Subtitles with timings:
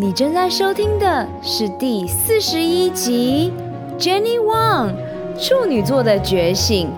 [0.00, 3.52] 你正在收听的是第四十一集
[3.98, 4.94] ，Jenny Wang
[5.38, 6.90] 处女座的觉醒，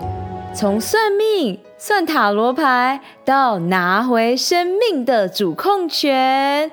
[0.55, 6.71] 从算命、算塔罗牌到拿回生命的主控权。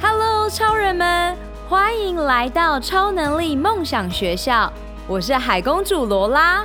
[0.00, 1.36] Hello，超人们，
[1.68, 4.72] 欢迎来到超能力梦想学校，
[5.06, 6.64] 我是海公主罗拉。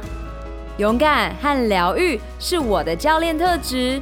[0.78, 4.02] 勇敢和疗愈是我的教练特质。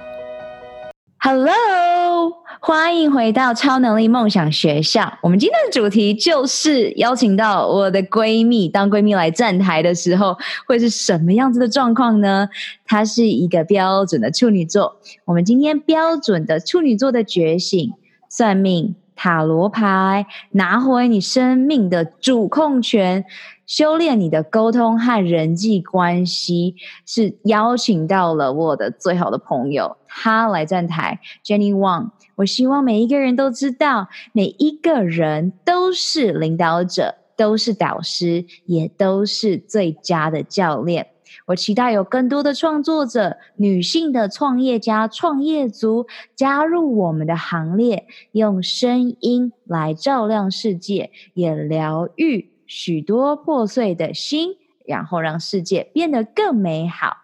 [1.21, 2.41] ！Hello。
[2.63, 5.17] 欢迎回到超能力梦想学校。
[5.21, 12.49] 我们今天的主题就是邀请到我的闺蜜，当闺蜜来站台的时候，会是什么样子的状况呢？
[12.85, 14.97] 她是一个标准的处女座。
[15.25, 17.91] 我们今天标准的处女座的觉醒，
[18.29, 23.23] 算命、塔罗牌，拿回你生命的主控权。
[23.67, 32.09] 修炼你的沟通和人际关系，是邀请到了我的最好的朋友，他来站台，Jenny Wang。
[32.37, 41.10] 我希望每一个人都知道，每一个人都是领导者，都是导师，也都是最佳的教练。
[41.47, 52.51] 我期待有更多的创作者、女性的创业家、创业族加入我们的行列，用声音来照亮世界，也疗愈。
[52.65, 57.17] 许多破碎的心，然后让世界变得更美好。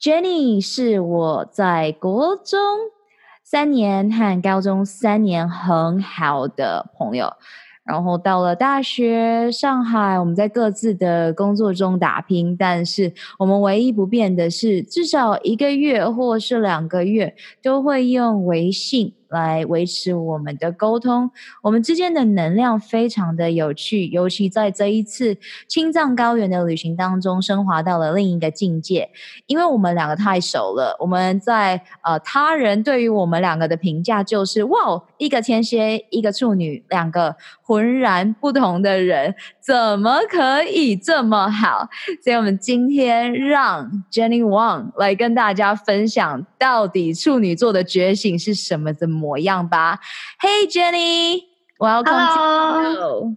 [0.00, 2.60] Jenny 是我在国中
[3.42, 7.34] 三年和高中三年很好的朋友。
[7.84, 21.30] 然后到了大学，上海，我们在各自的工作中打拼，但是我们唯一不变的是，至少一个月或是两个月都会用微信来维持我们的沟通。
[21.62, 25.36] 我们之间的能量非常的有趣，尤其在这一次
[25.68, 29.10] 青藏高原的旅行当中，升华到了另一个境界。
[29.46, 37.36] 因为我们两个太熟了，我们在呃他人对于我们两个的评价就是：哇，一个天蝎，一个处女，两个。
[37.66, 41.88] 浑然不同的人，怎么可以这么好？
[42.22, 50.00] 所以，我们今天让 Jenny Wang 来跟大家分享，到底处女座的觉醒是什么的模样吧。
[50.38, 53.32] Hey Jenny，Welcome Hello.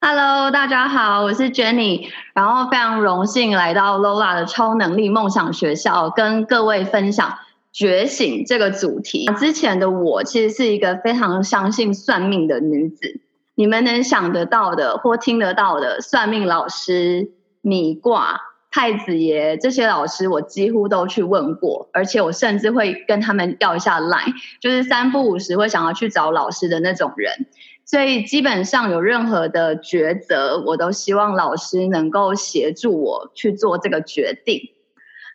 [0.00, 7.38] Hello，大家好，我是 Jenny，然后非常荣幸来到 Lola 的超能力梦想学校，跟各位分享
[7.72, 9.26] 觉醒这个主题。
[9.38, 13.20] 之前的我其实是一个非常相信算命的女子。
[13.54, 17.30] 你们能想得到的或听得到的算命老师、
[17.62, 18.40] 米卦、
[18.76, 27.46] 太子爷这些老师，我几乎都去问过，而且我甚至会跟他们要一下 line，就是三不五时会想要去找老师的那种人。
[27.86, 34.60] 所以基本上有任何的抉择，我都希望老师能够协助我去做这个决定。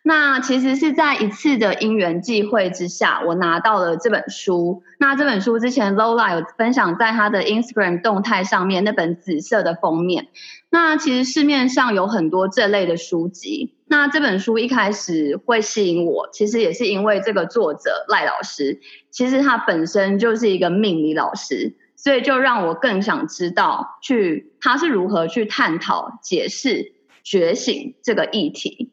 [0.04, 4.82] 那其实是在一次的因缘际会之下，我拿到了这本书。
[4.98, 10.28] 那这本书之前 Lola 有分享在她的 Instagram 动态上面，那本紫色的封面。
[10.70, 13.74] 那其实市面上有很多这类的书籍。
[13.86, 18.80] 那这本书一开始会吸引我，其实也是因为这个作者赖老师，
[19.10, 28.91] 其实他本身就是一个命理老师，所以就让我更想知道去他是如何去探讨解释觉醒这个议题。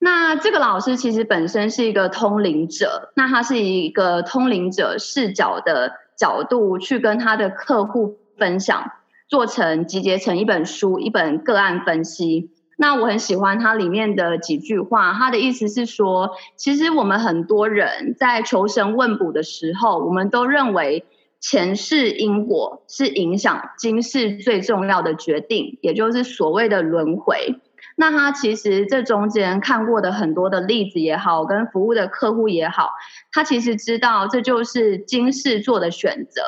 [0.00, 8.92] 那这个老师其实本身是一个通灵者，那他是一个通灵者视角的角度去跟他的客户分享，
[9.28, 12.50] 做成集结成一本书，一本个案分析。
[12.76, 21.04] 那我很喜欢他里面的几句话，他的意思是说，其实我们很多人在求神问卜的时候，我们都认为
[21.40, 27.58] 前世因果是影响今世最重要的决定，也就是所谓的轮回。
[28.00, 32.92] 那他其实这中间看过的很多的例子也好，跟服务的客户也好，
[33.32, 36.40] 他其实知道这就是今世做的选择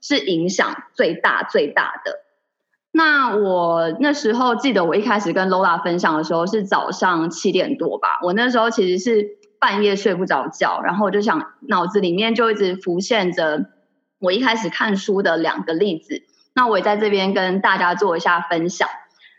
[0.00, 2.12] 是影响最大最大的。
[2.92, 13.66] 那我那时候记得我一开始跟 Lola 分享的时候是早上七点多吧，我那时候其实是半夜睡不着觉，然后我就想脑子里面就一直浮现着
[14.18, 16.22] 我一开始看书的两个例子，
[16.54, 18.88] 那我也在这边跟大家做一下分享。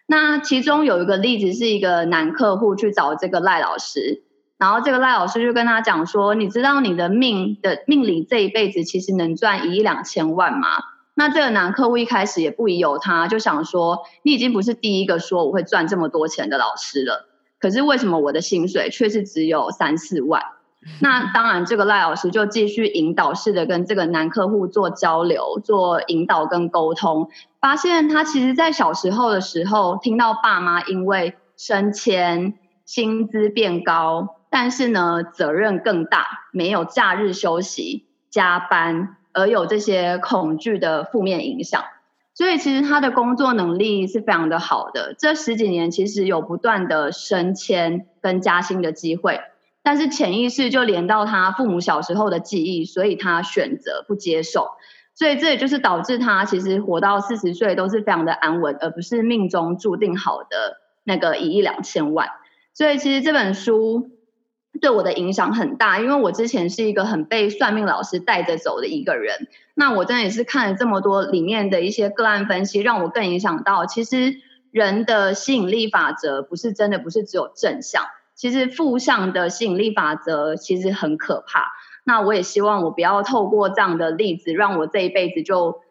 [0.08, 4.24] 那其中有一个例子是一个男客户去找这个赖老师，
[4.58, 10.70] 然后这个赖老师就跟他讲说：“你知道你的命的命理这一辈子其实能赚一亿两千万吗？”
[11.14, 17.28] 那这个男客户一开始也不疑有他，就想说：“你已经不是第一个说我会赚这么多钱的老师了。”
[17.60, 20.44] 可是为什么我的薪水却是只有三四万？
[21.02, 27.30] 那当然，这个赖老师就继续引导式的跟这个男客户做交流、做引导跟沟通，
[27.68, 32.54] 发现他其实在小时候的时候，听到爸妈因为升迁、
[32.86, 41.84] 薪资变高，但是呢责任更大，没有假日休息、加班，而有这些恐惧的负面影响。
[42.34, 49.42] 所以其实他的工作能力是非常的好的，这十几年其实有不断的升迁跟加薪的机会。
[49.84, 54.70] 但是潜意识就连到他父母小时候的记忆，所以他选择不接受，
[55.18, 62.30] 所以这也就是导致他其实活到四十岁都是非常的安稳，而不是命中注定好的那个一亿两千万。
[62.76, 64.12] 所以其实这本书
[64.80, 74.36] 对我的影响很大，因为我之前是一个很被算命老师带着走的一个人，那我真的也是看了这么多里面的一些个案分析，让我更影响到，其实
[74.70, 78.04] 人的吸引力法则不是真的不是只有正向。
[78.38, 81.74] 其实负向的吸引力法则其实很可怕。
[82.06, 85.82] 那我也希望我不要透过这样的例子，让我这一辈子就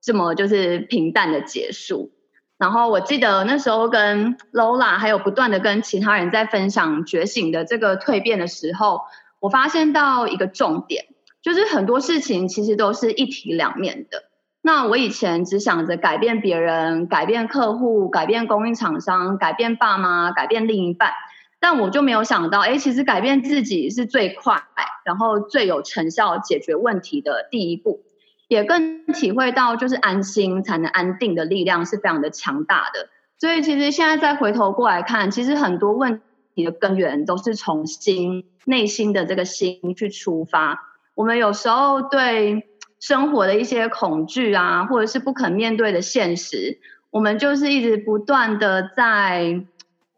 [0.00, 2.12] 这么就是平淡的结束。
[2.56, 9.02] 然后我记得那时候跟 Lola 还有不断的跟其他人在分享觉醒的这个蜕变的时候，
[9.40, 11.04] 我发现到一个重点，
[11.42, 14.22] 就是很多事情其实都是一体两面的。
[14.62, 21.12] 那我以前只想着改变别人、改变客户、改变供应厂商、改变爸妈、改变另一半。
[21.58, 24.62] 但我就没有想到，哎，其实改变自己是最快，
[25.04, 28.02] 然后最有成效解决问题的第一步，
[28.46, 33.08] 也更体会到就是安心才能安定的力量是非常的强大的。
[33.38, 36.20] 所以其实现在再回头过来看，其实很多问
[36.54, 40.92] 题的根源都是从心，内心的这个心去出发。
[41.14, 42.68] 我们有时候对
[43.00, 46.78] 生活的一些恐惧啊，或者是不肯面对的现实，
[47.10, 49.64] 我们就是一直不断的在。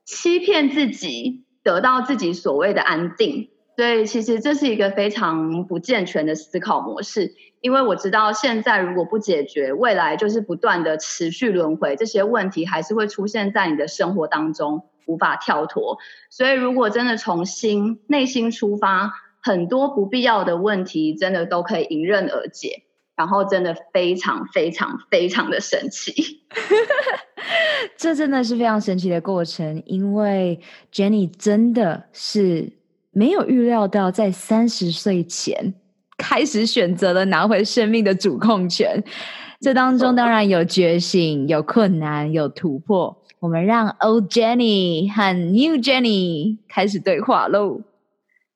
[0.08, 7.34] 欺骗自己，得到自己所谓的安定，所以其实这是一个非常不健全的思考模式。
[7.60, 15.98] 因为我知道现在如果不解决，未来就是不断的持续轮回，这些问题还是会出现在你的生活当中，无法跳脱。
[16.30, 19.12] 所以如果真的从心内心出发，
[19.42, 22.84] 很多不必要的问题真的都可以迎刃而解。
[23.14, 26.44] 然后真的非常非常非常的神奇，
[27.96, 30.58] 这真的是非常神奇的过程，因为
[30.92, 32.72] Jenny 真的是
[33.12, 35.74] 没有预料到，在三十岁前
[36.16, 39.02] 开始选择了拿回生命的主控权。
[39.60, 43.22] 这当中当然有觉醒、有困难、有突破。
[43.40, 47.80] 我们让 Old Jenny 和 New Jenny 开始对话喽。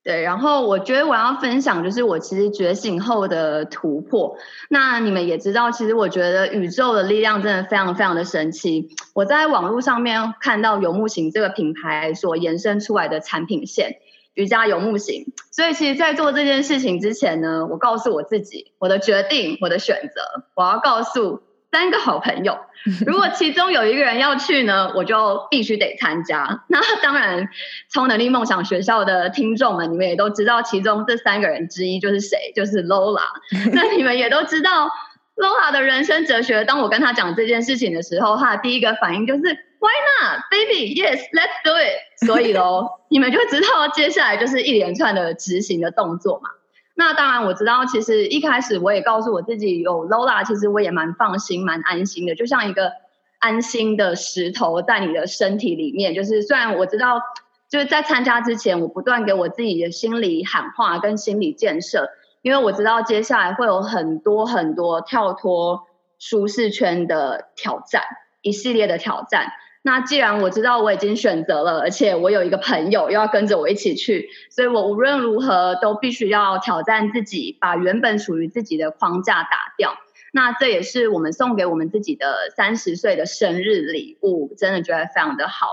[0.03, 4.35] 对，然后我觉得我要分享就是我其实觉醒后的突破。
[4.69, 8.89] 那你们也知道，其实我觉得宇宙的力量真的非常非常的神奇。
[9.13, 13.99] 我在网络上面看到游牧行这个品牌所延伸出来的产品线，
[14.33, 15.31] 瑜伽游牧行。
[15.51, 21.43] 所以其实，在做这件事情之前呢，我告诉我自己，我的决定，我的选择，我要告诉。
[21.73, 22.59] 三个好朋友，
[23.07, 26.63] 如果其中有一个人要去呢，我就必须得参加。
[26.67, 27.49] 那当然，
[27.91, 33.23] 超能力梦想学校的听众们，你们也都知道，其中这三个人之一就是谁，就是 Lola。
[33.73, 34.87] 那你们也都知道
[35.35, 36.63] Lola 的人生哲学。
[36.63, 40.93] 当我跟他讲这件事情的时候，他的第一个反应就是 Why not, baby?
[40.93, 42.27] Yes, let's do it。
[42.27, 46.51] 所以喽， 你们就知道接下来就是一连串的执行的动作嘛。
[46.95, 52.91] 那当然，我知道，其实一开始我也告诉我自己有 Lola，其实我也蛮放心、蛮安心的，就像一个
[53.39, 56.13] 安心的石头在你的身体里面。
[56.13, 57.19] 就是虽然我知道，
[57.67, 62.09] 就是在参加之前，我不断给我自己的心理喊话跟心理建设，
[62.43, 65.87] 因为我知道接下来会有很多很多跳脱
[66.19, 68.03] 舒适圈的挑战，
[68.43, 69.51] 一系列的挑战。
[69.85, 79.95] 那既然我知道我已经选择了，而且我有一个朋友又要跟着我一起去，所以我无论如何都必须要挑战自己，把原本属于自己的框架打掉。
[80.31, 85.67] 那这也是我们送给我们自己的三十岁的生日礼物，真的觉得非常的好。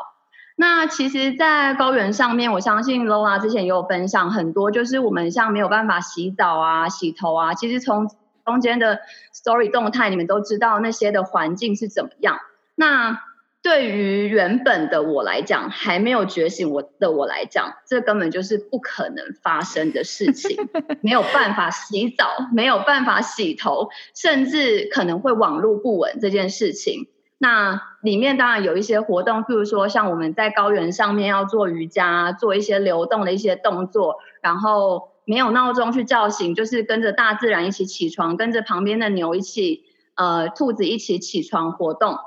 [0.56, 8.10] 那其实，在高原上面，我相信 Lola 之前也有分享很多，就是我们像没有办法洗澡啊、洗头啊，其实从
[8.44, 9.00] 中间的
[9.32, 12.40] story 动态，你们都知道那些的环境是怎么样。
[12.74, 13.22] 那
[13.62, 20.56] 对于原本的我来讲，还没有觉醒我的我来讲，这根本就是不可能发生的事情。
[21.02, 27.08] 没有办法洗澡，没有办法洗头，甚至可能会网路不稳这件事情。
[27.36, 42.18] 那里面当然有一些活动，譬如说像我们在高原上面要做瑜伽，做一些流动的一些动作，然后没有闹钟去叫醒，就是跟着大自然一起起床，跟着旁边的牛一起，呃，兔子一起起床活动。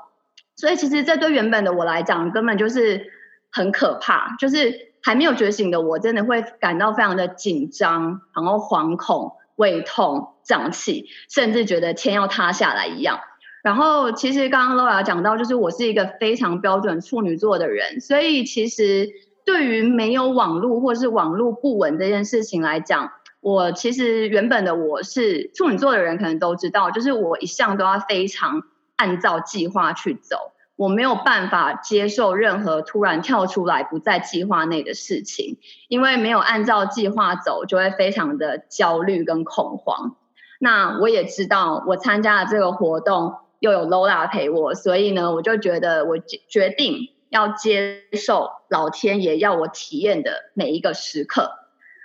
[0.56, 3.12] 所以其实这对原本的我来讲，根本就是
[3.50, 13.20] 很可怕，就是还没有觉醒的我，真的会感到非常的紧张，然后惶恐、胃痛、胀气，甚至觉得天要塌下来一样。
[13.62, 19.08] 然后，其实刚刚 Laura 讲到，就是我是一个非常标准处女座的人，所以其实
[19.46, 28.62] 对于没有网络或是网络不稳这件事情来讲，我其实原本的我是处女座的人，可能都知道，就是我一向都要非常
[28.96, 35.58] 按照计划去走，我没有办法接受任何突然跳出来不在计划内的事情，
[35.88, 40.16] 因为没有按照计划走，就会非常的焦虑跟恐慌。
[40.58, 43.36] 那我也知道，我参加了这个活动。
[43.60, 51.50] 又有 Lola 陪我，所以呢，我就觉得我决定要接受老天爷要我体验的每一个时刻。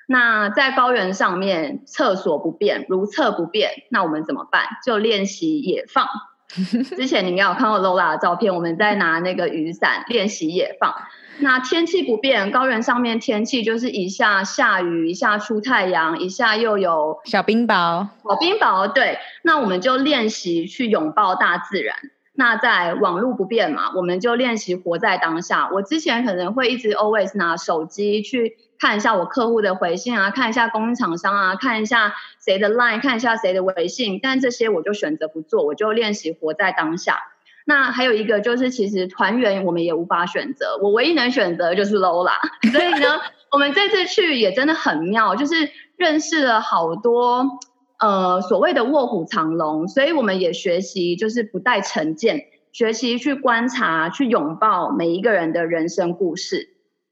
[0.07, 4.63] 那在高原上面，厕所不便，如厕不便，那我们怎么办？
[4.85, 6.07] 就练习野放。
[6.97, 10.93] 之前你应该有看过 Lola 的照片，我们在拿那个雨伞练习野放。
[11.41, 18.07] 那天气不变，高原上面天气就是一下下雨，一下出太阳，一下又有小冰雹。
[18.27, 19.19] 小冰雹，对。
[19.43, 21.95] 那我们就练习去拥抱大自然。
[22.33, 25.69] 那在网络不变嘛，我们就练习活在当下。
[25.71, 34.19] 我之前可能会一直 always 拿手机去看一下我客户的回信啊，看一下供应厂商啊，看一下谁的 line，看一下谁的微信。
[34.23, 37.19] 但这些我就选择不做，我就练习活在当下。
[37.65, 42.31] 那还有一个就是，其实团员我们也无法选择，我唯一能选择就是 Lola。
[42.71, 43.19] 所以呢，
[43.51, 47.59] 我们这次去也真的很妙，就是认识了好多
[47.99, 56.69] 呃所谓的卧虎藏龙，所以我们也学习就是不带成见，学习去观察、去拥抱每一个人的人生故事。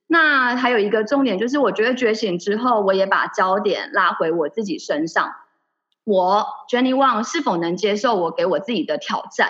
[0.07, 5.35] 那还有一个重点就是，我觉得觉醒之后，我也把焦点拉回我自己身上，
[6.05, 9.49] 我 Jenny Wang 是否能接受我给我自己的挑战？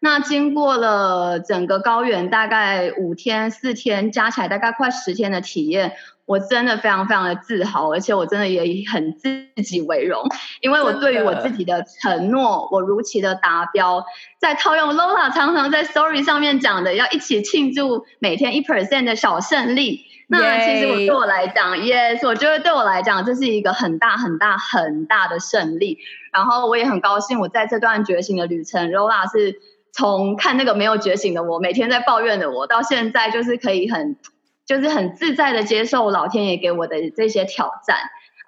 [0.00, 10.22] 那经过了整个高原大概五天四天，加起来大概快十天的体验，我真的非常非常的自豪，而且我真的也很自己为荣，
[10.60, 14.04] 因为我对于我自己的承诺，我如期的达标。
[14.38, 20.02] 在套用 Lola 常常在 Story 上面讲的，要一起庆祝每天一 percent 的小胜利。
[20.28, 25.98] 那其实我对我来讲，Yes，我觉得对我来讲，这是一个很大很大很大的胜利。
[26.32, 29.60] 然后我也很高兴，我在这段觉醒的旅程，Lola 是。
[29.98, 34.16] 从看那个没有觉醒的我，每天在抱怨的我，到现在就是可以很，
[34.64, 37.96] 就是很自在的接受老天爷给我的这些挑战。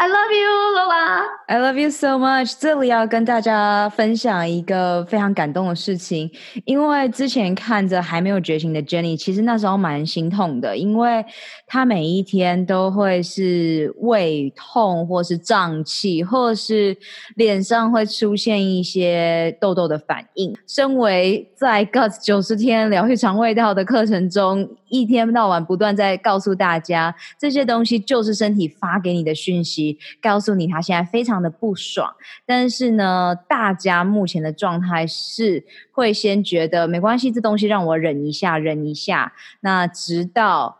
[0.02, 1.26] I love you, Lola.
[1.46, 2.54] I love you so much.
[2.58, 6.30] 这里要跟大家分享一个非常感动的事情，
[6.64, 11.22] 因为之前看着还没有觉醒的 Jenny，其实那时候蛮心痛的，因为
[11.66, 16.96] 她每一天都会是胃痛，或是胀气，或是
[17.34, 20.56] 脸上会出现一些痘痘的反应。
[20.66, 29.89] 身为在 Guts 九十天疗愈肠胃道的课程中，一天到晚不断在告诉大家，这些东西就是身体发给你的讯息。
[30.20, 40.79] 告诉你，他现在非常的不爽，但是呢，大家目前的状态是会先觉得没关系，这东西让我忍一下，忍一下，那直到。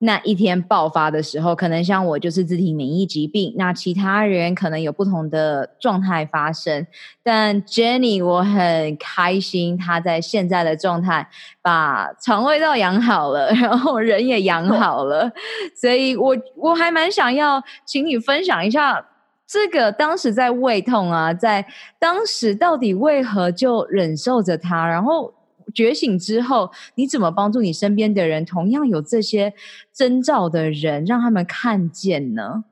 [0.00, 6.86] 那一天爆发的时候，可能像我就是自体免疫疾病，那其他人可能有不同的状态发生。
[7.22, 11.28] 但 Jenny 我很开心，她在现在的状态
[11.62, 15.32] 把肠胃道养好了，然后人也养好了，
[15.74, 19.06] 所以我我还蛮想要请你分享一下
[19.46, 21.64] 这个当时在胃痛啊，在
[21.98, 25.33] 当时到底为何就忍受着它，然后。
[25.74, 29.52] 觉醒之后，你怎么帮助你身边的人，同样有这些
[29.92, 32.64] 征兆的人，让他们看见呢？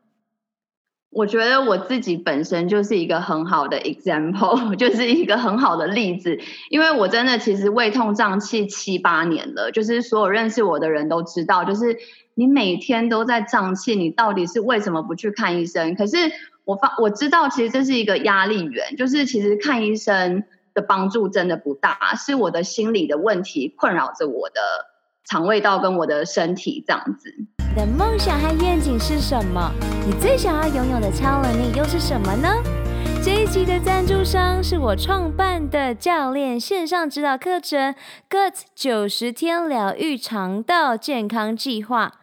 [1.11, 6.38] 我觉得我自己本身就是一个很好的 example， 就是一个很好的例子。
[6.71, 11.99] 因为我真的其实胃痛胀气七八年了，就是所有认识我的人都知道，就是
[12.35, 15.94] 你每天都在胀气，你到底是为什么不去看医生？
[15.97, 16.16] 可是
[16.64, 20.44] 我发我知道，其实这是一个压力源，就是其实看医生。
[20.75, 24.61] 的帮助真的不大，是我的心理的问题困扰着我的
[25.25, 27.35] 肠胃道跟我的身体这样子。
[27.69, 29.73] 你的梦想和愿景是什么？
[30.07, 32.49] 你最想要拥有的超能力又是什么呢？
[33.25, 37.95] 这一集的赞助商是我创办的教练线上指导课程
[38.29, 42.14] 《Gut 九十天疗愈肠道健康计划》。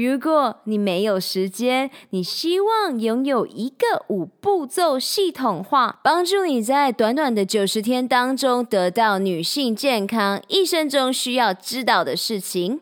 [0.00, 12.80] 如果你没有时间，你希望拥有一个五步骤系统化，帮助你在短短的九十天当中得到女性健康一生中需要知道的事情。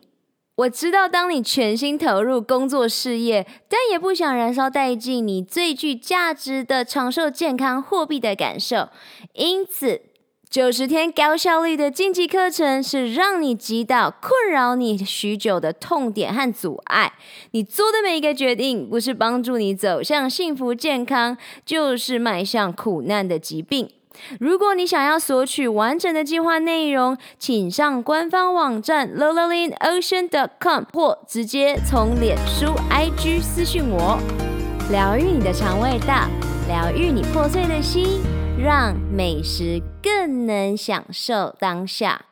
[0.57, 8.89] 我知道，当你全心投入工作事业，但也不想燃烧殆尽你最具价值的长寿健康货币的感受，
[9.33, 10.03] 因此。
[10.49, 17.11] 九十天高效率的晋级课程是让你击倒困扰你许久的痛点和阻碍。
[17.51, 23.89] 你做的每一个决定，不是帮助你走向幸福健康，就是迈向苦难的疾病。
[24.39, 30.85] 如果你想要索取完整的计划内容，请上官方网站 l o l a l i n o c e a n c o m
[30.93, 34.17] 或直接从脸书 IG 私讯我。
[34.89, 36.25] 疗愈你的肠胃道，
[36.69, 38.21] 疗愈你破碎的心。
[38.59, 42.25] 让美食更能享受当下。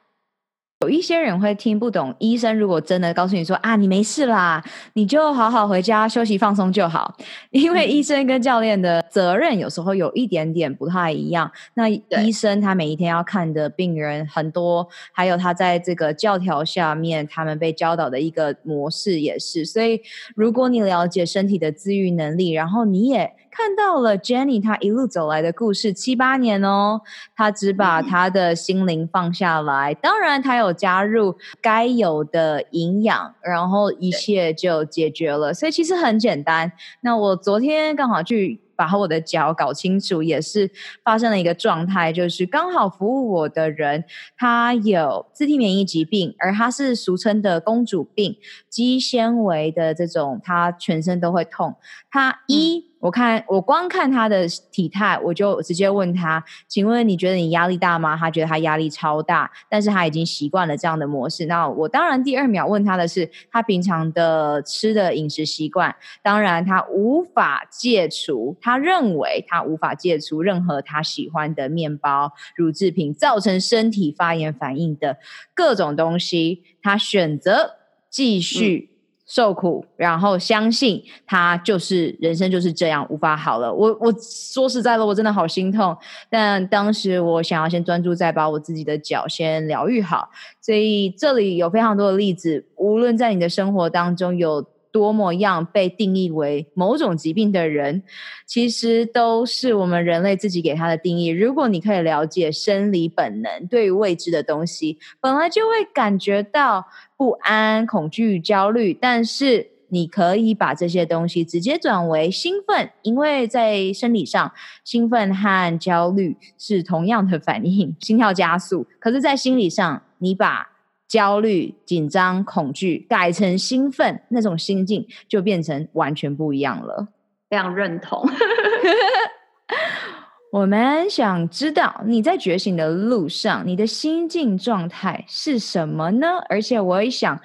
[0.82, 4.64] 有一些人会听不懂，医生如果真的告诉你说啊，你没事啦，
[4.94, 7.16] 你就好好回家休息放松就好。
[7.52, 11.50] 因为医生跟教练的责任有时候有一点点不太一样。
[11.76, 19.64] 那医生他每一天要看的病人很多，还有他在这个教条下面，他们被教导的一个模式也是。
[19.64, 20.02] 所以，
[20.36, 23.34] 如果你了解身体的自愈能力，然后你也。
[23.58, 27.00] 看到了 Jenny 她一路走来的故事，七八年哦，
[27.38, 29.94] 她只把她的心灵放下来。
[29.94, 35.54] 嗯、当然，她有加入该有的营养，然后一切就解决了。
[35.54, 36.74] 所以其实很简单。
[37.00, 40.70] 那我昨天刚好去把我的脚搞清楚，也是
[41.02, 44.04] 发生了一个状态，就是刚好服务我的人，
[44.36, 48.36] 他有自体免疫疾病，而他是俗称的公主病，
[48.70, 51.76] 肌纤维的这种，他全身都会痛。
[52.12, 52.94] 他一。
[53.06, 61.46] 我看我光看他的体态，我就直接问他：“请问你觉得你压力大吗？”他觉得他压力超大，但是他已经习惯了这样的模式。
[61.46, 65.96] 那我当然第二秒问他的是他平常的吃的饮食习惯。
[66.24, 75.20] 当然他无法戒除，他认为他无法戒除任何他喜欢的面包、乳制品，造成身体发炎反应的
[75.54, 76.64] 各种东西。
[76.82, 77.76] 他选择
[78.10, 78.95] 继续。
[79.26, 83.74] 受苦，然后相信他就是人生就是这样，无法好了。
[83.74, 85.98] 我我说实在的，我真的好心痛。
[86.30, 90.30] 但当时我想要先专注在把我自己的脚先疗愈好，
[90.62, 92.66] 所以这里有非常多的例子。
[92.76, 94.64] 无论在你的生活当中有
[94.96, 98.02] 多么样被定义为某种疾病的人，
[98.46, 101.28] 其实都是我们人类自己给他的定义。
[101.28, 106.86] 如果你可以了解生理本能，对于未知的东西，本来就会感觉到。
[107.18, 114.52] 不安、恐惧、焦虑，但是你可以把这些东西直接转为兴奋，因为在生理上，
[114.84, 118.86] 兴奋和焦虑是同样的反应，心跳加速。
[119.00, 120.75] 可是，在心理上，你把
[121.16, 127.08] 焦虑、紧张、恐惧改成兴奋，那种心境就变成完全不一样了。
[127.50, 128.28] 非常认同。
[130.52, 136.28] 我们想知道你在觉醒的路上，你的心境状态是什么呢？
[136.50, 137.40] 而且我也想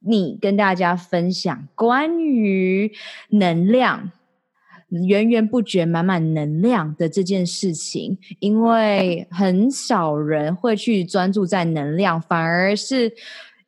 [0.00, 2.92] 你跟大家分享关于
[3.30, 4.12] 能量
[4.88, 13.12] 源源不绝、满满能量的这件事情，因为很少人会去专注在能量，反而是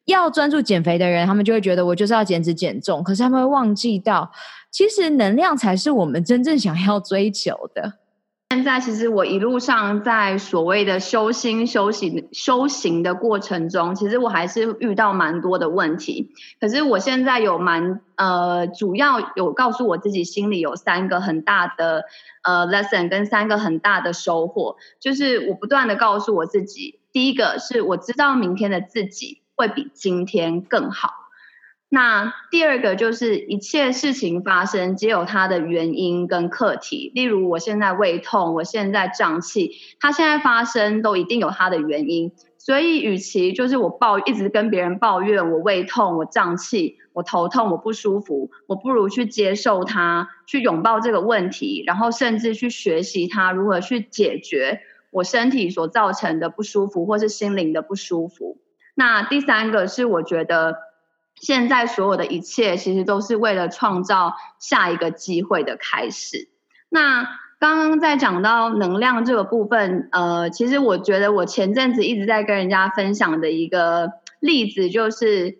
[0.06, 4.30] 要专注减肥的人，他们就会觉得我就是要减脂减重，可是他们会忘记到，
[4.70, 7.99] 其实能量才是我们真正想要追求的。
[8.52, 16.34] 现在其实我一路上在所谓的修心、修行、修行的过程中，其实我还是遇到蛮多的问题。
[16.60, 22.06] 可是我现在有蛮呃，主要有告诉我自己心里有三个很大的
[22.42, 31.19] 呃 lesson 跟三个很大的收获，就是我不断的告诉我自己，第一个是我知道明天的自己会比今天更好。
[31.92, 42.31] 那第二个就是一切事情发生皆有它的原因跟课题，例如我现在胃痛，我现在胀气，它现在发生都一定有它的原因。
[42.59, 58.59] 所以，与其就是我抱一直跟别人抱怨我胃痛、我胀气、我头痛、我不舒服，我不如去接受它，去拥抱这个问题，然后甚至去学习它如何去解决我身体所造成的不舒服，或是心灵的不舒服。
[58.94, 60.88] 那第三个是我觉得。
[61.40, 66.48] 现在所有的一切，其实都是为了创造下一个机会的开始。
[66.90, 67.26] 那
[67.59, 75.59] 刚刚在讲到能量这个部分，呃，其实我觉得我前阵子一直在跟人家分享的一个例子，就是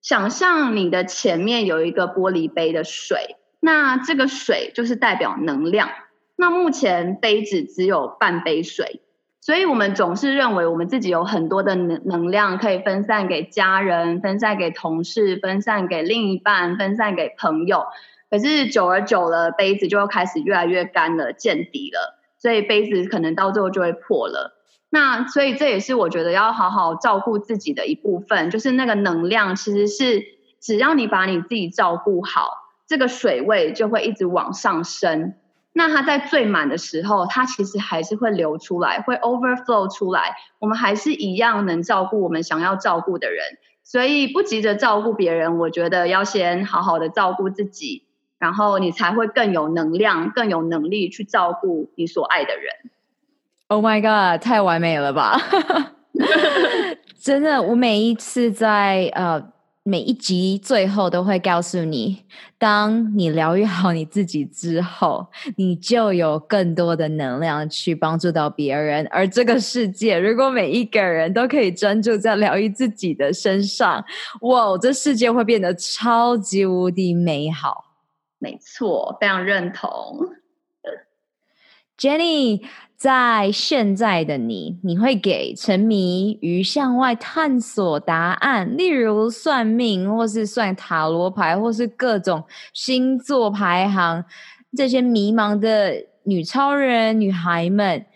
[0.00, 5.88] 想象你的前面有一个玻璃杯的水，那这个水就是代表能量。
[6.34, 9.00] 那目前杯子只有半杯水。
[9.42, 17.86] 所以我们总是认为我们自己有很多的能能量可以分散给家人、分散给同事、分散给另一半、分散给朋友。
[18.30, 24.56] 可是久而久了，杯子就开始越来越干了、见底了，所以杯子可能到最后就会破了。
[24.90, 30.22] 那所以这也是我觉得要好好照顾自己的一部分，就是那个能量其实是
[30.60, 35.34] 只要你把你自己照顾好，这个水位就会一直往上升。
[35.74, 40.36] 那它在最满的时候，它其实还是会流出来，会 overflow 出来。
[40.58, 43.42] 我们还是一样能照顾我们想要照顾的人，
[43.82, 48.04] 所以不急着照顾别人，我觉得要先好好的照顾自己，
[48.38, 52.74] 然后你才会更有能量、更有能力去照顾你所爱的人。
[53.68, 55.40] Oh my god，太完美了吧！
[57.18, 59.52] 真的，我每一次在呃。
[59.84, 62.24] 每一集最后都会告诉你，
[62.56, 69.04] 当你疗愈好你自己之后，你就有更多的能量去帮助到别人。
[69.10, 74.04] 而这个世界，如果每一个人都可以专注在疗愈自己的身上，
[74.42, 77.96] 哇，这世界会变得超级无敌美好。
[78.38, 79.90] 没错，非常认同
[81.98, 82.64] ，Jenny。
[83.02, 94.24] 在现在的你，你会给沉迷于向外探索答案，例如算命，或是算塔罗牌，或是各种星座排行，
[94.76, 98.06] 这些迷茫的女超人女孩们，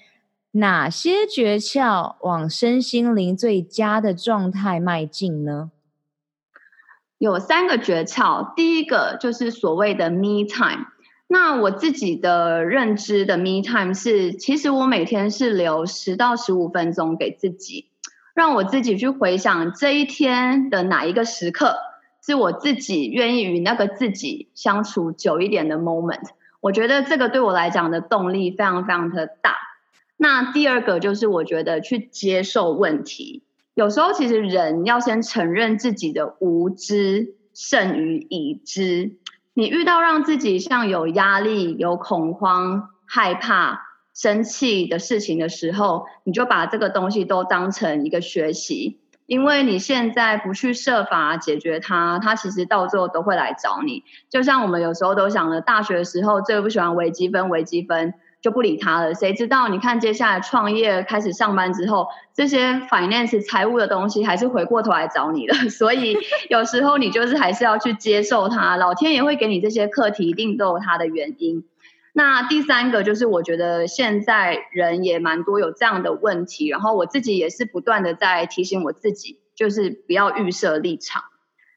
[0.53, 5.73] 哪些诀窍往身心灵最佳的状态迈进呢？
[7.19, 10.87] 有三个诀窍，第一个就是所谓的 Me Time。
[11.29, 17.91] 那我自己的认知的 me time 是，其实我每天是留十到十五分钟给自己，
[18.35, 21.77] 让我自己去回想这一天的哪一个时刻
[22.25, 26.29] 是我自己愿意与那个自己相处久一点的 moment。
[26.61, 29.57] 我觉得这个对我来讲的动力非常非常的大。
[30.17, 33.43] 那第二个就是我觉得去接受问题，
[33.75, 39.17] 有时候其实人要先承认自己的无知胜于已知。
[39.59, 54.05] 你遇到让自己像有压力、有恐慌、害怕、生气的事情的时候，你就把这个东西都当成一个学习，因为你现在不去设法解决它，它其实到最后都会来找你。
[54.29, 58.13] 就像我们有时候都想了，大学的时候最不喜欢微积分，微积分。
[58.41, 59.15] 就不理他了。
[59.15, 59.69] 谁知道？
[59.69, 65.55] 你看，接下来创业开始上班之后，这些 finance 财务的东西还是回过头来找你了。
[65.71, 66.17] 所以
[66.49, 68.77] 有时候你就是还是要去接受它。
[68.77, 71.65] 老天爷会给你这些课题，一定都有它的原因。
[72.13, 81.25] 那第三个就是，我觉得现在人也蛮多有这样的问题，然后我自己也是不断的在提醒我自己，就是不要预设立场。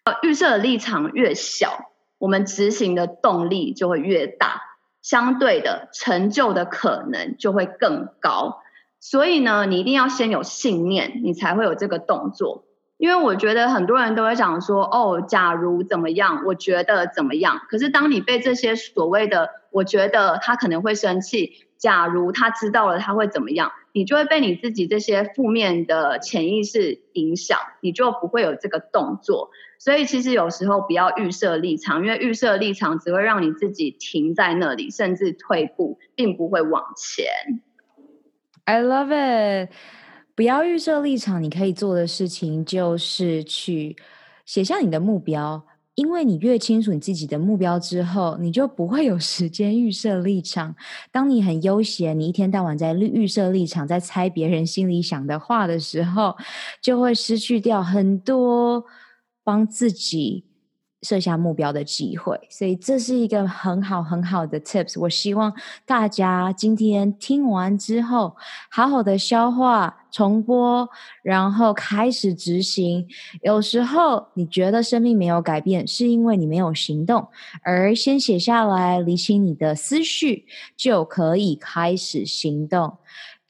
[0.05, 4.61] 呃，预设的立场越小，我们执行的动力就会越大。
[5.09, 8.59] 相对的成就的可能就会更高，
[8.99, 12.65] 所以呢，你一定要先有信念，你才会有这个动作。
[12.97, 17.61] 因为我觉得很多人都会讲说，哦，假如怎么样，我觉得怎么样。
[17.69, 29.49] 可是当你被这些所谓的，我觉得他可能会生气，假如他知道了他会怎么样，你就会被你自己这些负面的潜意识影响，你就不会有这个动作。
[29.79, 37.25] 所以其实有时候不要预设立场，因为预设立场只会让你自己停在那里，甚至退步，并不会往前。
[38.65, 39.71] I love it。
[40.35, 43.95] 不要预设立场，你可以做的事情就是去
[44.45, 45.65] 写下你的目标，
[45.95, 50.75] 因为你越清楚你自己的目标之后，你就不会有时间预设立场。
[51.09, 56.35] 当你很悠闲，你一天到晚在预设立场，在猜别人心里想的话的时候，
[56.81, 58.83] 就会失去掉很多。
[59.49, 60.45] 帮自己
[61.01, 64.99] 设下目标的机会，所以这是一个很好很好的 tips。
[64.99, 65.51] 我希望
[65.87, 68.35] 大家今天听完之后，
[68.69, 70.87] 好好的消化、重播，
[71.23, 73.07] 然后开始执行。
[73.41, 77.27] 有时候你觉得生命没有改变，是因为你没有行动，
[77.63, 80.45] 而先写下来，理清你的思绪，
[80.77, 82.97] 就可以开始行动。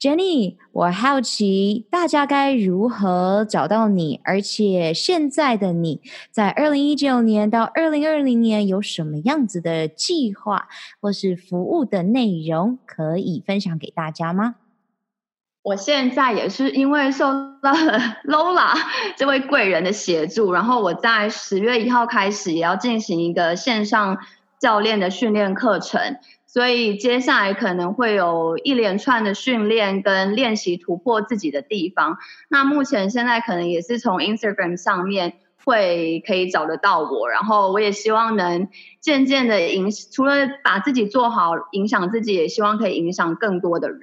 [0.00, 10.68] Jenny，我好奇大家该如何找到你，而且现在的你在二零一九年到二零二零年有什么样子的计划
[11.02, 14.54] 或是服务的内容可以分享给大家吗？
[15.60, 17.26] 我现在也是因为受
[17.60, 18.74] 到了 Lola
[19.18, 24.16] 这位贵人的协助，然后我在十月一号开始也要进行一个线上
[24.58, 26.16] 教练的训练课程。
[26.52, 32.18] 所以接下来可能会有一连串的训练跟练习突破自己的地方。
[32.48, 35.34] 那目前现在可能也是从 Instagram 上面
[35.64, 44.00] 会可以找得到我，然后我也希望能渐渐的影，除了把自己做好，影响自己，也希望可以影响更多的人。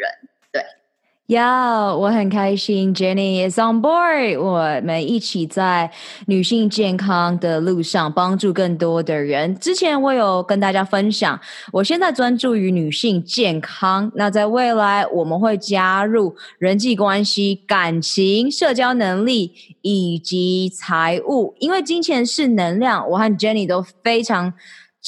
[1.27, 4.39] 呀我很开心，Jenny is on board。
[4.39, 5.91] 我们一起在
[6.25, 9.53] 女性健康的路上帮助更多的人。
[9.59, 11.37] 之前我有跟大家分享，
[11.73, 14.09] 我现在专注于女性健康。
[14.15, 23.05] 那在未来，我们会加入人际关系、感情、社交能力以及财务，因为金钱是能量。
[23.09, 24.53] 我和 Jenny 都非常。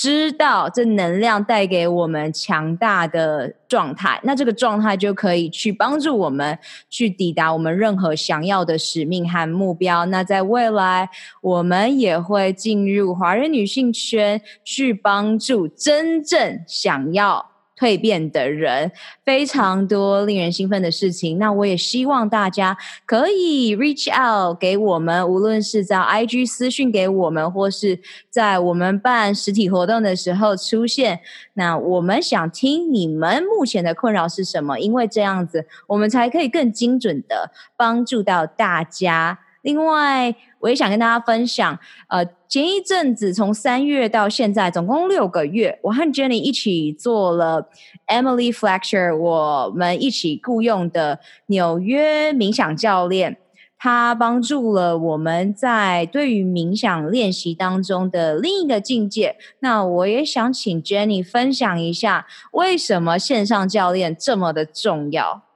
[0.02, 6.58] 知道这能量带给我们强大的状态，那这个状态就可以去帮助我们
[6.90, 10.06] 去抵达我们任何想要的使命和目标。
[10.06, 11.10] 那在未来，
[11.42, 17.49] 我们也会进入华人女性圈，去帮助真正想要。
[17.80, 18.92] 蜕变的人，
[19.24, 21.40] 非常多令人兴奋的事情。
[21.40, 31.22] 那我也希望大家可以 reach out 给我们，无论是在 IG 私讯给我们，或是在我们办实体活动的时候出现。
[31.54, 34.78] 那我们想听你们目前的困扰是什么？
[34.80, 39.40] 因为这样子，我们才可以更精准的帮助到大家。
[39.62, 47.70] 另外，我也想跟大家分享，呃，前一阵子从三月到现在，总共六个月，我和 Jenny 一起做了
[48.08, 53.38] Emily Fletcher，我们一起雇佣的纽约冥想教练，
[53.78, 59.36] 他帮助了我们在对于冥想练习当中的另一个境界。
[59.60, 65.49] 那我也想请 Jenny 分享一下，为什么线上教练这么的重要？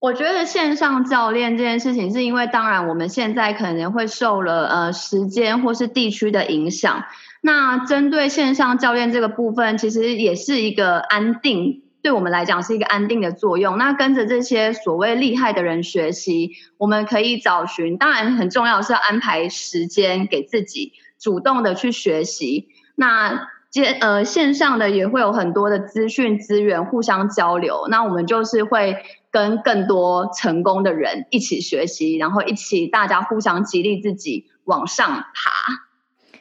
[0.00, 7.04] 我觉得线上教练这件事情，是因为当然我们现在可能会受了呃时间或是地区的影响。
[7.42, 13.76] 那针对线上教练这个部分，其实也是一个安定，对我们来讲是一个安定的作用。
[13.76, 22.68] 那跟着这些所谓厉害的人学习，我们可以找寻，当然很重要是要安排时间给自己，主动的去学习。
[22.94, 27.86] 那接呃线上的也会有很多的资讯资源互相交流。
[27.90, 28.96] 那我们就是会。
[29.30, 35.50] 跟更多成功的人一起学习，然后一起大家互相激励自己往上爬。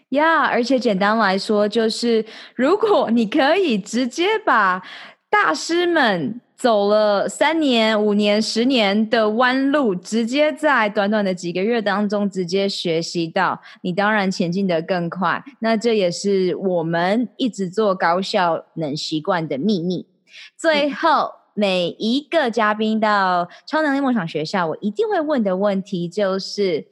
[0.09, 2.25] 呀，yeah, 而且简单来说，就是
[2.55, 4.81] 如果你可以直接把
[5.29, 15.43] 大师们走了三年、五年、十年的弯路，直接在短短的几个月当中直接学习到，你当然前进得更快。
[15.59, 20.07] 那这也是我们一直做高效能习惯的秘密。
[20.57, 21.33] 最后。
[21.33, 26.87] 嗯每一个嘉宾到超能力梦想学校，我一定会问的问题就是：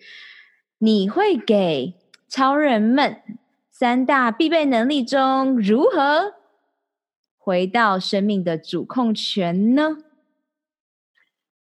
[0.79, 1.93] 你会给
[2.27, 3.21] 超人们
[3.69, 6.33] 三大必备能力中，如何
[7.37, 9.97] 回到生命的主控权呢？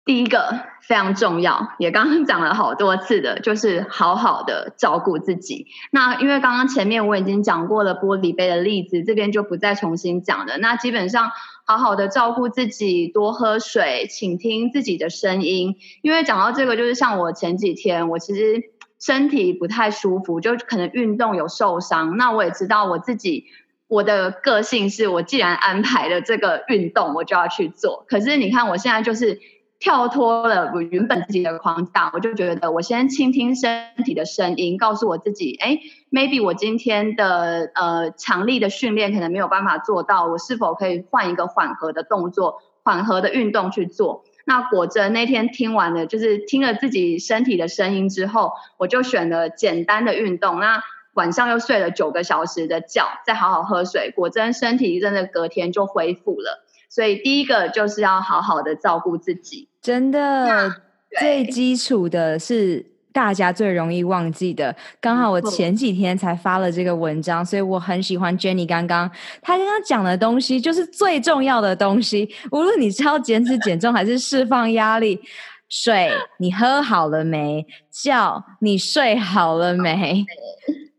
[0.05, 5.67] 第一个非常重要，也刚刚讲了好多次的，就是好好的照顾自己。
[5.91, 10.57] 那因为刚刚前面我已经讲过了玻璃杯的例子，这边就不再重新讲了。
[10.57, 11.31] 那基本上
[11.65, 15.77] 好好的照顾自己，多喝水，请听自己的声音。
[16.01, 18.61] 因为讲到这个，就是像我前几天，我其实
[18.99, 22.17] 身体不太舒服，就可能运动有受伤。
[22.17, 23.45] 那我也知道我自己，
[23.87, 28.03] 我的个性是我既然安排了这个运动，我就要去做。
[28.09, 29.39] 可是你看我现在就是。
[29.84, 35.78] 跳脱了我原本自己的框架，我就觉得我先倾听身体的声音，告诉我自己，哎
[36.10, 44.24] ，maybe 我今天的呃强力的训练可能没有办法做到，我是否可以换一个缓和的动作、缓和的运动去做？
[44.46, 50.62] 那果真那天听完了，就是听了自己身体的声音之后，我就选了简单的运动。
[50.62, 50.82] 那
[51.13, 56.62] 晚上又睡了九个小时的觉，再好好喝水，果真身体真的隔天就恢复了。
[56.93, 59.67] 所以第一个就是要好好的照顾自己。
[59.82, 60.75] 真的，
[61.19, 64.75] 最基础的是大家最容易忘记的。
[65.01, 69.10] 刚好我前几天才发了这个文章，所以我很喜欢 Jenny 刚刚
[69.41, 72.29] 她刚刚讲的东西，就是最重要的东西。
[72.51, 75.19] 无论你是要减脂减重还是释放压力，
[75.67, 77.65] 水你喝好了没？
[77.91, 80.23] 觉你睡好了没？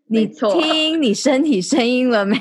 [0.09, 2.37] 你听你身体声音了没？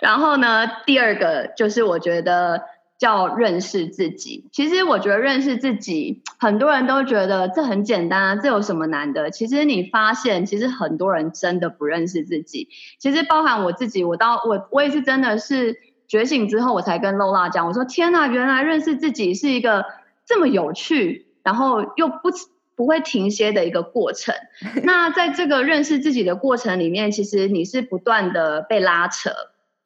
[0.00, 2.62] 然后呢，第二个就是我觉得。
[2.98, 4.48] 叫认识自己。
[4.50, 9.30] 其实我觉得认识自己，很多人都觉得这很简单啊，这有什么难的？
[9.30, 12.68] 其实你发现，其实很多人真的不认识自己。
[12.98, 15.76] 其实包含我自己，我到我我也是真的是
[16.08, 19.84] 觉醒之后，我才跟 Lola 讲，我说天呐，原来认识自己是一个
[20.26, 22.32] 这么有趣，然后又不
[22.74, 24.34] 不会停歇的一个过程。
[24.82, 29.30] 那在这个认识自己的过程里面，其实你是不断的被拉扯、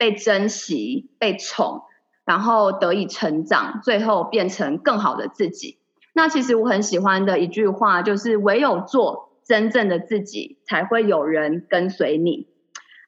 [0.03, 1.83] 被珍惜、被宠。
[2.25, 5.79] 然后得以成长，最后变成更好的自己。
[6.13, 12.47] 那其实我很喜欢的一句话就是：唯有做真正的自己，才会有人跟随你。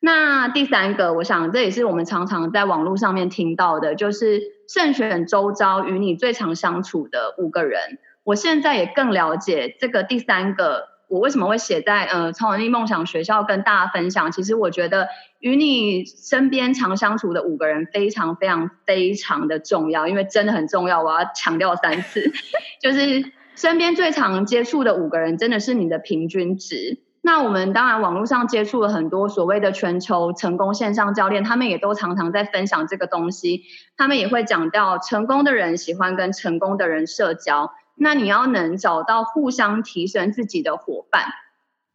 [0.01, 7.99] 那第三个，我想这也是我们常常在网络上面听到的，就是慎选周遭与你最常相处的五个人。
[8.25, 10.94] 我现在也更了解这个第三个。
[11.09, 14.33] 我为什么会写在呃超能力梦想学校跟大家分享？
[14.33, 21.03] 其实我觉得与你身边常相处的五个人非常非常非常的重要，因为真的很重要。
[21.03, 22.33] 我要强调三次，
[22.81, 27.01] 就是身边最常接触的五个人真的是你的平均值。
[27.27, 33.63] 那我们当然网络上接触了很多所谓的全球成功线上教练，他们也都常常在分享这个东西。
[33.97, 37.73] 他们也会讲到，成功的人喜欢跟成功的人社交。
[37.97, 41.25] 那你要能找到互相提升自己的伙伴。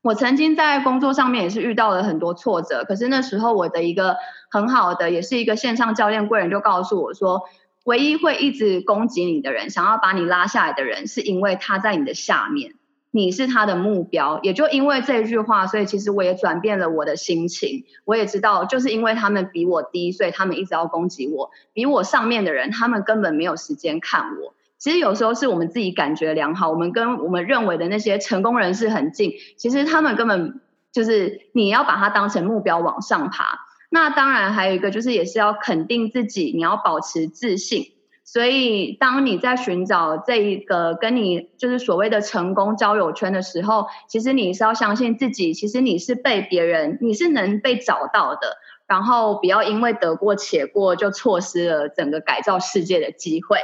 [0.02, 4.16] 我曾经在工作上面也是遇到了很多挫折，可是那时候我的一个
[4.50, 7.42] 很好的，也是一个线上教练贵人就告诉我说，
[7.84, 12.76] 唯一会一直攻击你的人，想要把你拉下来的人，是因为他在你的下面，
[13.12, 14.40] 你是他的目标。
[14.42, 17.84] 也就因为这句话，所以其实我也转变了我的心情。
[18.06, 21.52] 我也知道，就是因为他们比我低，所以他们一直要攻击我。
[21.74, 24.54] 比我上面的人，他们根本没有时间看我。
[24.80, 30.62] 其实有时候是我们自己感觉良好，我们跟我们认为的那些成功人士很近，其实他们根本
[30.92, 33.60] 就是你要把它当成目标往上爬。
[33.92, 37.92] 那当然还有一个就是也是要肯定自己，你要保持自信。
[38.24, 48.58] 所以当你在寻找这一个跟你就是所谓的成功交友圈的时候，其实你是要相信自己，其实你是被别人，你是能被找到的。
[48.88, 53.58] 然后不要因为得过且过，就错失了整个改造世界的机会。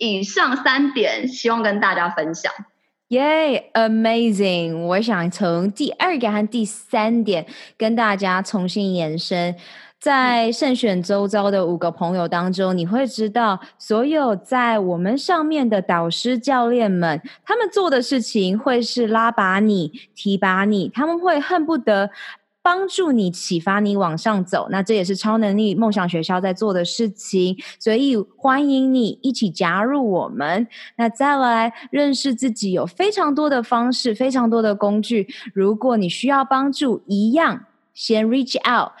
[0.00, 2.50] 以上三点，希望跟大家分享。
[3.08, 4.78] 耶、，Amazing！
[4.78, 7.44] 我想从第二个和第三点
[7.76, 9.54] 跟大家重新延伸，
[9.98, 22.10] 在慎选周遭的五个朋友当中，你会知道，所有在我们上面的导师教练们，他们做的事情会是拉拔你、提拔你，他们会恨不得。
[22.62, 30.68] 帮助你启发你往上走，那这也是超能力梦想学校在做的事情，所以欢迎你一起加入我们。
[30.96, 35.26] 那再来认识自己，有非常多的方式，非常多的工具。
[35.54, 38.92] 如果你需要帮助，一样先 reach out。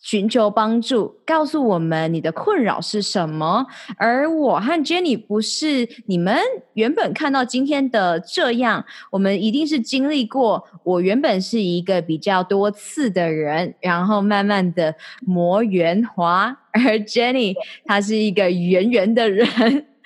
[0.00, 3.66] 寻求帮助，告诉我们你的困扰是什么。
[3.98, 6.36] 而我和 Jenny 不是你们
[6.72, 10.66] 原本看到今天的这样，我们一定是经历过。
[10.84, 19.46] 我原本是一个比较多刺的人，然后慢慢的磨圆滑，而 Jenny 她是一个圆圆的人，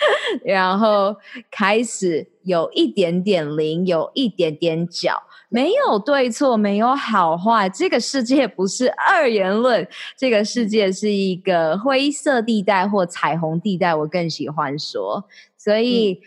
[0.44, 1.16] 然后
[1.50, 5.22] 开始有一点点棱，有一点点角。
[5.54, 9.86] 没有对错，没有好坏，这个世界不是二元论，
[10.16, 15.28] 这个世界是一个灰色地带或彩虹地带，我更喜欢说。
[15.56, 16.18] 所以、嗯、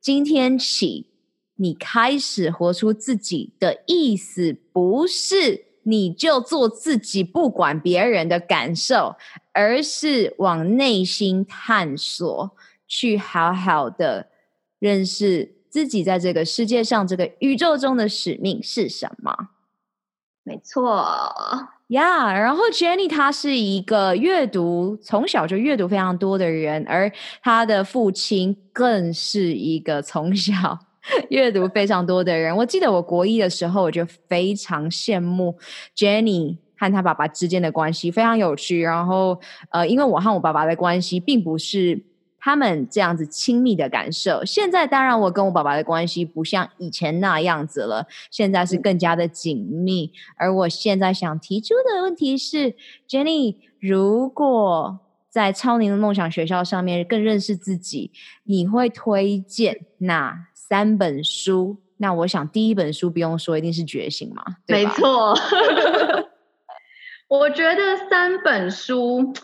[0.00, 1.08] 今天起，
[1.56, 9.16] 你开始活出自己的意思，不是你就做自己，不管别人的感受，
[9.52, 12.52] 而是往内心探索，
[12.86, 14.28] 去好好的
[14.78, 15.55] 认识。
[15.68, 19.48] 自己在这个世界上，这个宇宙中的使命是什么？
[20.42, 21.70] 没错呀。
[21.88, 30.78] Yeah, 然后 Jenny 她是一个阅读从小就阅读非常多的人，而她的父亲更是一个从小
[31.28, 32.56] 阅读非常多的人。
[32.56, 35.56] 我记得我国一的时候，我就非常羡慕
[35.96, 38.80] Jenny 和她爸爸之间的关系，非常有趣。
[38.80, 42.04] 然后呃，因为我和我爸爸的关系并不是。
[42.46, 50.12] 他们这样子亲密的感受，现在当然我跟我爸爸的关系不像以前那样子了，现在是更加的紧密。
[50.36, 52.76] 而我现在想提出的问题是
[53.08, 58.12] ，Jenny，如果在超龄的梦想学校上面更认识自己，
[58.44, 61.78] 你会推荐哪三本书？
[61.96, 65.36] 那我想第一本书不用说，一定是《觉醒》嘛，没错，
[67.26, 69.34] 我觉得三本书。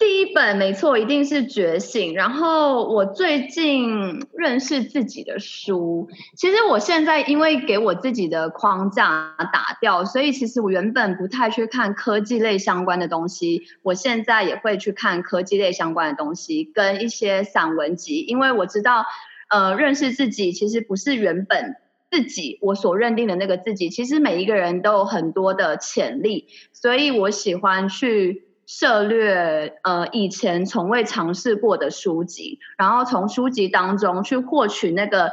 [0.00, 2.14] 第一本没错，一定是觉醒。
[2.14, 6.08] 然后我最近认识自己的书，
[6.38, 13.64] 其实我现在因为给我自己的框架打掉，所以其实我原本不太去看科技类相关的东西。
[13.82, 19.04] 我现在也会去看科技类相关的东西，跟一些散文集，因为我知道，
[19.50, 21.76] 呃，认识自己其实不是原本
[22.10, 23.90] 自己我所认定的那个自己。
[23.90, 28.46] 其实每一个人都有很多的潜力，所以我喜欢去。
[28.72, 35.32] 涉略呃以前从未尝试过的书籍，然后从书籍当中去获取那个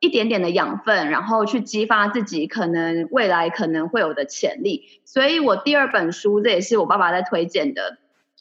[0.00, 5.02] 一点点的养分，然后去激发自己可能未来可能会有的潜力。
[5.04, 7.98] 所以我第二本书，这也是我爸爸在推荐的。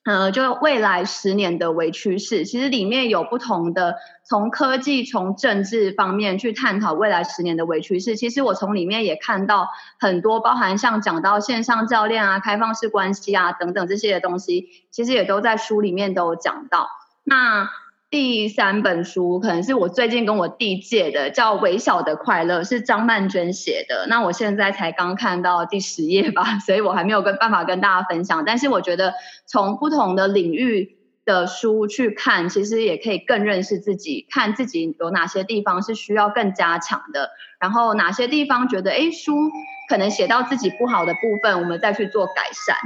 [0.08, 8.16] 呃，就未来十年的微趋势，其实里面有不同的从科技、从政治方面去探讨未来十年的微趋势。
[8.16, 9.68] 其实我从里面也看到
[10.00, 16.88] 很多，包含像讲到线上教练啊、开放式关系啊等等这些的东西，其实也都在书里面都有讲到。
[17.26, 17.70] 那
[18.10, 24.08] 第三本书可能是我最近跟我弟借的，叫《微小的快乐》，是张曼娟写的。
[24.08, 28.46] 那我现在才刚看到第十页吧，所以我还没有跟办法跟大家分享。
[28.46, 29.14] 但是我觉得
[29.46, 30.96] 从不同的领域
[31.26, 39.52] 的书去看，其实也可以更认识自己，看自己有哪些地方是需要更加强的，然后哪些地方觉得诶书
[39.90, 42.78] 可能写到自己不好的部分，我们再去做改善。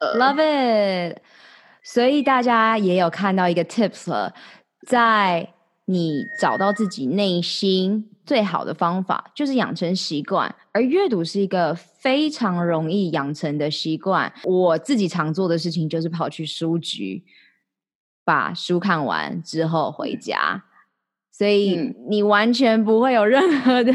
[0.00, 1.22] 呃，Love it。
[1.90, 4.34] 所以大家也有看到一个 tips 了，
[4.86, 5.48] 在
[5.86, 10.54] 你找到自己内心最好的方法，就是养成习惯。
[10.72, 14.30] 而阅读是一个非常容易养成的习惯。
[14.44, 17.24] 我自己常做的事情就是跑去书局，
[18.22, 20.64] 把书看完之后回家。
[21.32, 23.92] 所以你完全不会有任何的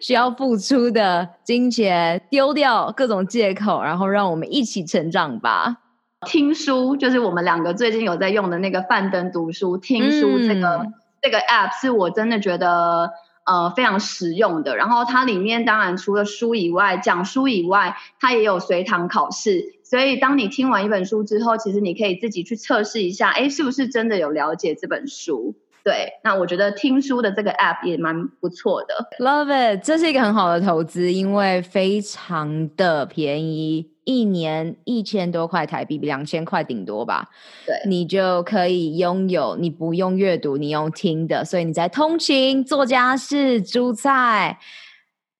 [0.00, 5.82] 需要付出的金钱，丢掉各种借口，然后让我们一起成长吧。
[6.26, 13.12] 听书就是我们两个最近有在用的那个樊登读书听书这个、嗯、这个 app 是我真的觉得
[13.46, 14.76] 呃非常实用的。
[14.76, 19.78] 然后它里面当然除了书以外，讲书以外，它也有随堂考试。
[19.84, 25.54] 所以当你听完一本书之后，其实你可以自己去测试一下，哎，是不是真的有了解这本书？
[25.84, 29.08] 对，那我觉得听书的这个 app 也蛮不错的。
[29.24, 33.88] Love it，这是一个很好的投资，因为非常的便宜。
[34.08, 37.28] 一年一千多块台币，两千块顶多吧。
[37.66, 44.58] 对，你就可以拥有，你不用阅读，你用听的，所以你在通勤、做家事、煮菜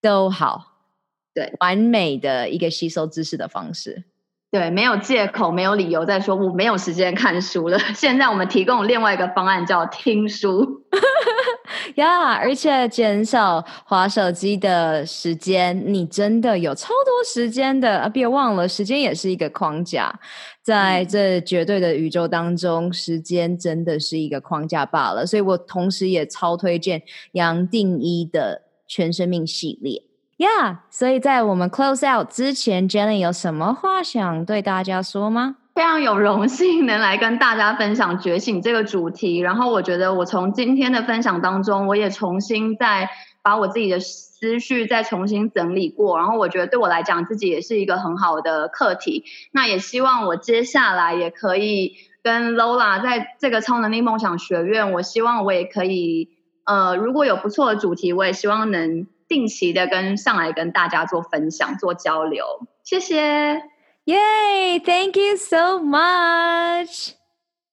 [0.02, 0.74] 都好。
[1.32, 4.04] 对，完美的一个吸收知识的方式。
[4.50, 7.78] 对，没有借口，没有理由再说我没有时间看书了。
[7.94, 10.64] 现在我们提供另外一个方案，叫听书，
[11.96, 18.08] 呀，yeah, 而且减少滑手机的时间，你真的有超多时间的啊。
[18.08, 20.18] 别忘了，时间也是一个框架，
[20.62, 25.26] 在这绝对的宇宙当中，时间真的是一个框架罢了。
[25.26, 30.07] 所以我同时也超推荐杨定一的全生命系列。
[30.38, 35.56] Yeah，所以在我们 close out 之前，Jenny 有什么话想对大家说吗？
[35.74, 39.38] 非常有荣幸能来跟大家分享觉醒这个主题。
[39.38, 43.10] 然后我觉得我从今天的分享当中，我也重新再
[43.42, 46.16] 把我自己的思绪再重新整理过。
[46.18, 49.24] 然后我觉得对我来讲，自己也是一个很好的课题。
[49.50, 56.28] 那也希望我接下来也可以跟 Lola 在这个超能力梦想学院，我希望我也可以，
[56.64, 59.08] 呃，如果有不错的主题，我也希望能。
[59.28, 63.16] 定期的跟上来跟大家做分享、做交流，谢谢，
[64.04, 67.10] 耶、yeah,，Thank you so much，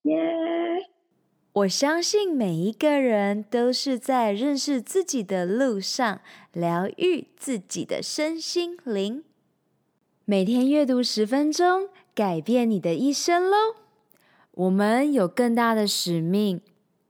[0.03, 0.85] 耶、yeah.。
[1.53, 6.19] 我相信每一个人都是在认识自己的路上，
[6.51, 9.23] 疗愈自己的身心灵。
[10.25, 13.55] 每天阅读十分钟，改变你的一生喽。
[14.51, 16.59] 我们有更大的使命。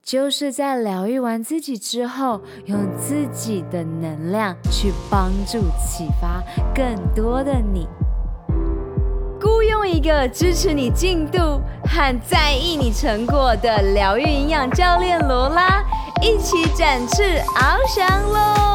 [0.06, 6.44] 就是在疗愈完自己之后，用自己的能量去帮助、启发
[6.76, 7.88] 更多的你。
[9.42, 15.84] 雇佣一个支持你进度和在意你成果的疗愈营养教练罗拉，
[16.22, 17.24] 一起展翅
[17.56, 18.75] 翱翔喽！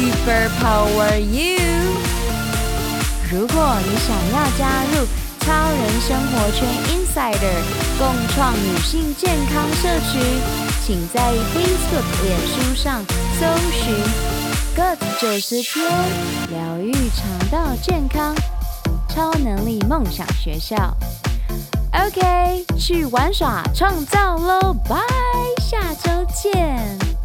[0.00, 1.60] Super Power You！
[3.30, 5.06] 如果你想要加入
[5.40, 7.60] 超人生活圈 Insider
[7.98, 10.22] 共创女性健康社群，
[10.86, 11.20] 请在
[11.52, 13.04] Facebook、脸书上
[13.38, 13.94] 搜寻
[14.74, 15.84] “Good 九十天
[16.48, 18.34] 疗愈肠道健康
[19.06, 20.96] 超能力梦想学校”。
[21.92, 24.74] OK，去玩耍创造喽！
[24.88, 24.96] 拜，
[25.60, 27.19] 下周见。